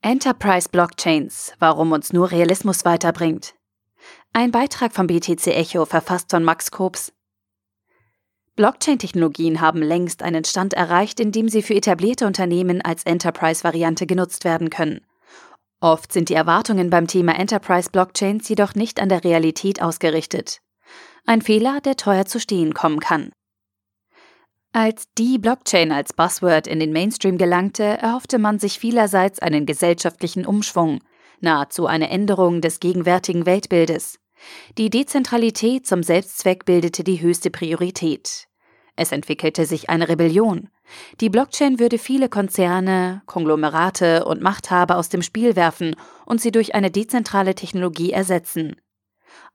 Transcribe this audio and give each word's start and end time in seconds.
Enterprise 0.00 0.68
Blockchains, 0.68 1.52
warum 1.58 1.90
uns 1.90 2.12
nur 2.12 2.30
Realismus 2.30 2.84
weiterbringt. 2.84 3.54
Ein 4.32 4.52
Beitrag 4.52 4.92
vom 4.94 5.08
BTC 5.08 5.48
Echo 5.48 5.86
verfasst 5.86 6.30
von 6.30 6.44
Max 6.44 6.70
Kobs. 6.70 7.12
Blockchain-Technologien 8.54 9.60
haben 9.60 9.82
längst 9.82 10.22
einen 10.22 10.44
Stand 10.44 10.74
erreicht, 10.74 11.18
in 11.18 11.32
dem 11.32 11.48
sie 11.48 11.62
für 11.62 11.74
etablierte 11.74 12.28
Unternehmen 12.28 12.80
als 12.80 13.02
Enterprise-Variante 13.02 14.06
genutzt 14.06 14.44
werden 14.44 14.70
können. 14.70 15.04
Oft 15.80 16.12
sind 16.12 16.28
die 16.28 16.34
Erwartungen 16.34 16.90
beim 16.90 17.08
Thema 17.08 17.36
Enterprise 17.36 17.90
Blockchains 17.90 18.48
jedoch 18.48 18.76
nicht 18.76 19.00
an 19.00 19.08
der 19.08 19.24
Realität 19.24 19.82
ausgerichtet. 19.82 20.60
Ein 21.26 21.42
Fehler, 21.42 21.80
der 21.80 21.96
teuer 21.96 22.24
zu 22.24 22.38
stehen 22.38 22.72
kommen 22.72 23.00
kann. 23.00 23.32
Als 24.72 25.08
die 25.16 25.38
Blockchain 25.38 25.92
als 25.92 26.12
Buzzword 26.12 26.66
in 26.66 26.78
den 26.78 26.92
Mainstream 26.92 27.38
gelangte, 27.38 27.84
erhoffte 27.84 28.38
man 28.38 28.58
sich 28.58 28.78
vielerseits 28.78 29.38
einen 29.38 29.64
gesellschaftlichen 29.64 30.44
Umschwung, 30.44 31.00
nahezu 31.40 31.86
eine 31.86 32.10
Änderung 32.10 32.60
des 32.60 32.78
gegenwärtigen 32.78 33.46
Weltbildes. 33.46 34.18
Die 34.76 34.90
Dezentralität 34.90 35.86
zum 35.86 36.02
Selbstzweck 36.02 36.64
bildete 36.64 37.02
die 37.02 37.20
höchste 37.20 37.50
Priorität. 37.50 38.46
Es 38.94 39.12
entwickelte 39.12 39.64
sich 39.64 39.90
eine 39.90 40.08
Rebellion. 40.08 40.68
Die 41.20 41.30
Blockchain 41.30 41.78
würde 41.78 41.98
viele 41.98 42.28
Konzerne, 42.28 43.22
Konglomerate 43.26 44.24
und 44.24 44.42
Machthaber 44.42 44.96
aus 44.96 45.08
dem 45.08 45.22
Spiel 45.22 45.56
werfen 45.56 45.94
und 46.26 46.40
sie 46.40 46.50
durch 46.50 46.74
eine 46.74 46.90
dezentrale 46.90 47.54
Technologie 47.54 48.12
ersetzen. 48.12 48.76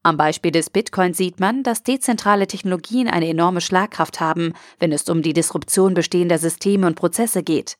Am 0.05 0.17
Beispiel 0.17 0.51
des 0.51 0.69
Bitcoin 0.69 1.13
sieht 1.13 1.39
man, 1.39 1.63
dass 1.63 1.81
dezentrale 1.81 2.45
Technologien 2.45 3.07
eine 3.07 3.29
enorme 3.29 3.61
Schlagkraft 3.61 4.19
haben, 4.19 4.53
wenn 4.77 4.91
es 4.91 5.09
um 5.09 5.21
die 5.21 5.31
Disruption 5.31 5.93
bestehender 5.93 6.37
Systeme 6.37 6.87
und 6.87 6.95
Prozesse 6.95 7.41
geht. 7.41 7.77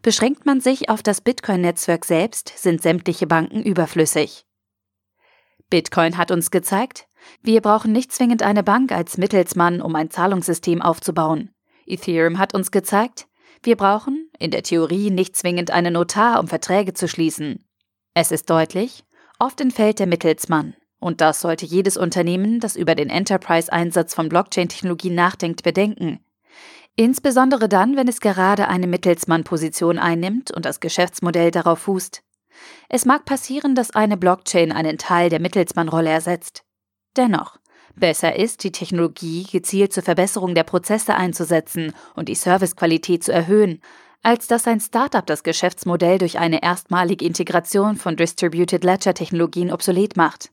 Beschränkt 0.00 0.46
man 0.46 0.60
sich 0.60 0.88
auf 0.88 1.02
das 1.02 1.20
Bitcoin-Netzwerk 1.20 2.04
selbst, 2.04 2.52
sind 2.56 2.82
sämtliche 2.82 3.26
Banken 3.26 3.64
überflüssig. 3.64 4.44
Bitcoin 5.68 6.16
hat 6.16 6.30
uns 6.30 6.52
gezeigt, 6.52 7.08
wir 7.42 7.60
brauchen 7.60 7.90
nicht 7.90 8.12
zwingend 8.12 8.44
eine 8.44 8.62
Bank 8.62 8.92
als 8.92 9.18
Mittelsmann, 9.18 9.82
um 9.82 9.96
ein 9.96 10.10
Zahlungssystem 10.10 10.80
aufzubauen. 10.80 11.50
Ethereum 11.84 12.38
hat 12.38 12.54
uns 12.54 12.70
gezeigt, 12.70 13.26
wir 13.64 13.74
brauchen, 13.74 14.30
in 14.38 14.52
der 14.52 14.62
Theorie, 14.62 15.10
nicht 15.10 15.34
zwingend 15.34 15.72
einen 15.72 15.94
Notar, 15.94 16.38
um 16.38 16.46
Verträge 16.46 16.94
zu 16.94 17.08
schließen. 17.08 17.66
Es 18.14 18.30
ist 18.30 18.48
deutlich, 18.48 19.02
oft 19.40 19.60
entfällt 19.60 19.98
der 19.98 20.06
Mittelsmann. 20.06 20.76
Und 20.98 21.20
das 21.20 21.40
sollte 21.40 21.66
jedes 21.66 21.96
Unternehmen, 21.96 22.60
das 22.60 22.76
über 22.76 22.94
den 22.94 23.10
Enterprise-Einsatz 23.10 24.14
von 24.14 24.28
Blockchain-Technologie 24.28 25.10
nachdenkt, 25.10 25.62
bedenken. 25.62 26.20
Insbesondere 26.96 27.68
dann, 27.68 27.96
wenn 27.96 28.08
es 28.08 28.20
gerade 28.20 28.68
eine 28.68 28.86
Mittelsmann-Position 28.86 29.98
einnimmt 29.98 30.50
und 30.50 30.64
das 30.64 30.80
Geschäftsmodell 30.80 31.50
darauf 31.50 31.80
fußt. 31.80 32.22
Es 32.88 33.04
mag 33.04 33.26
passieren, 33.26 33.74
dass 33.74 33.90
eine 33.90 34.16
Blockchain 34.16 34.72
einen 34.72 34.96
Teil 34.96 35.28
der 35.28 35.40
Mittelsmann-Rolle 35.40 36.08
ersetzt. 36.08 36.64
Dennoch, 37.16 37.58
besser 37.94 38.36
ist, 38.36 38.64
die 38.64 38.72
Technologie 38.72 39.44
gezielt 39.44 39.92
zur 39.92 40.02
Verbesserung 40.02 40.54
der 40.54 40.64
Prozesse 40.64 41.14
einzusetzen 41.14 41.92
und 42.14 42.30
die 42.30 42.34
Servicequalität 42.34 43.22
zu 43.22 43.32
erhöhen, 43.32 43.82
als 44.22 44.46
dass 44.46 44.66
ein 44.66 44.80
Startup 44.80 45.24
das 45.26 45.42
Geschäftsmodell 45.42 46.18
durch 46.18 46.38
eine 46.38 46.62
erstmalige 46.62 47.24
Integration 47.24 47.96
von 47.96 48.16
Distributed 48.16 48.82
Ledger 48.82 49.14
Technologien 49.14 49.70
obsolet 49.70 50.16
macht. 50.16 50.50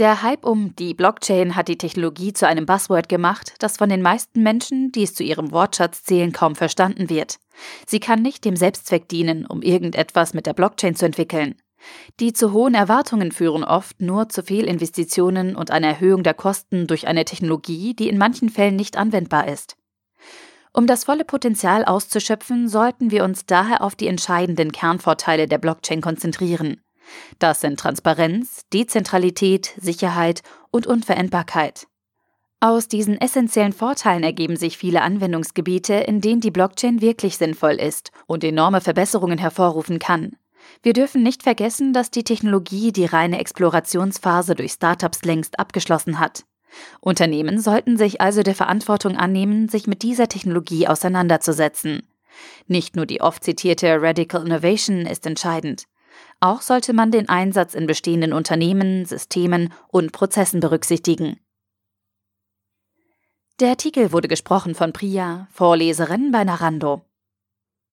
Der 0.00 0.22
Hype 0.22 0.46
um 0.46 0.74
die 0.76 0.94
Blockchain 0.94 1.56
hat 1.56 1.68
die 1.68 1.76
Technologie 1.76 2.32
zu 2.32 2.46
einem 2.46 2.64
Buzzword 2.64 3.10
gemacht, 3.10 3.52
das 3.58 3.76
von 3.76 3.90
den 3.90 4.00
meisten 4.00 4.42
Menschen, 4.42 4.92
die 4.92 5.02
es 5.02 5.12
zu 5.12 5.22
ihrem 5.22 5.52
Wortschatz 5.52 6.04
zählen, 6.04 6.32
kaum 6.32 6.56
verstanden 6.56 7.10
wird. 7.10 7.36
Sie 7.86 8.00
kann 8.00 8.22
nicht 8.22 8.46
dem 8.46 8.56
Selbstzweck 8.56 9.10
dienen, 9.10 9.44
um 9.44 9.60
irgendetwas 9.60 10.32
mit 10.32 10.46
der 10.46 10.54
Blockchain 10.54 10.96
zu 10.96 11.04
entwickeln. 11.04 11.56
Die 12.18 12.32
zu 12.32 12.54
hohen 12.54 12.72
Erwartungen 12.72 13.30
führen 13.30 13.62
oft 13.62 14.00
nur 14.00 14.30
zu 14.30 14.42
Fehlinvestitionen 14.42 15.54
und 15.54 15.70
einer 15.70 15.88
Erhöhung 15.88 16.22
der 16.22 16.32
Kosten 16.32 16.86
durch 16.86 17.06
eine 17.06 17.26
Technologie, 17.26 17.92
die 17.92 18.08
in 18.08 18.16
manchen 18.16 18.48
Fällen 18.48 18.76
nicht 18.76 18.96
anwendbar 18.96 19.48
ist. 19.48 19.76
Um 20.72 20.86
das 20.86 21.04
volle 21.04 21.26
Potenzial 21.26 21.84
auszuschöpfen, 21.84 22.70
sollten 22.70 23.10
wir 23.10 23.22
uns 23.22 23.44
daher 23.44 23.82
auf 23.82 23.96
die 23.96 24.06
entscheidenden 24.06 24.72
Kernvorteile 24.72 25.46
der 25.46 25.58
Blockchain 25.58 26.00
konzentrieren. 26.00 26.80
Das 27.38 27.60
sind 27.60 27.78
Transparenz, 27.78 28.66
Dezentralität, 28.72 29.72
Sicherheit 29.80 30.42
und 30.70 30.86
Unveränderbarkeit. 30.86 31.86
Aus 32.62 32.88
diesen 32.88 33.18
essentiellen 33.18 33.72
Vorteilen 33.72 34.22
ergeben 34.22 34.56
sich 34.56 34.76
viele 34.76 35.00
Anwendungsgebiete, 35.00 35.94
in 35.94 36.20
denen 36.20 36.42
die 36.42 36.50
Blockchain 36.50 37.00
wirklich 37.00 37.38
sinnvoll 37.38 37.72
ist 37.72 38.10
und 38.26 38.44
enorme 38.44 38.82
Verbesserungen 38.82 39.38
hervorrufen 39.38 39.98
kann. 39.98 40.36
Wir 40.82 40.92
dürfen 40.92 41.22
nicht 41.22 41.42
vergessen, 41.42 41.94
dass 41.94 42.10
die 42.10 42.22
Technologie 42.24 42.92
die 42.92 43.06
reine 43.06 43.38
Explorationsphase 43.38 44.54
durch 44.54 44.72
Startups 44.72 45.22
längst 45.22 45.58
abgeschlossen 45.58 46.20
hat. 46.20 46.44
Unternehmen 47.00 47.60
sollten 47.60 47.96
sich 47.96 48.20
also 48.20 48.42
der 48.42 48.54
Verantwortung 48.54 49.16
annehmen, 49.16 49.68
sich 49.68 49.86
mit 49.86 50.02
dieser 50.02 50.28
Technologie 50.28 50.86
auseinanderzusetzen. 50.86 52.02
Nicht 52.66 52.94
nur 52.94 53.06
die 53.06 53.20
oft 53.20 53.42
zitierte 53.42 54.00
Radical 54.00 54.44
Innovation 54.46 55.06
ist 55.06 55.26
entscheidend. 55.26 55.84
Auch 56.40 56.62
sollte 56.62 56.92
man 56.92 57.10
den 57.10 57.28
Einsatz 57.28 57.74
in 57.74 57.86
bestehenden 57.86 58.32
Unternehmen, 58.32 59.04
Systemen 59.04 59.72
und 59.88 60.12
Prozessen 60.12 60.60
berücksichtigen. 60.60 61.38
Der 63.60 63.70
Artikel 63.70 64.12
wurde 64.12 64.28
gesprochen 64.28 64.74
von 64.74 64.92
Priya, 64.92 65.48
Vorleserin 65.52 66.30
bei 66.32 66.44
Narando. 66.44 67.02